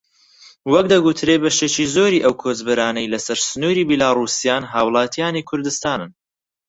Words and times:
وەک 0.71 0.85
دەگوترێت 0.93 1.41
بەشێکی 1.43 1.85
زۆری 1.95 2.23
ئەو 2.25 2.33
کۆچبەرانەی 2.41 3.11
لەسەر 3.13 3.37
سنووری 3.49 3.87
بیلاڕووسیان 3.89 4.63
هاوڵاتیانی 4.73 5.47
کوردستانن 5.49 6.11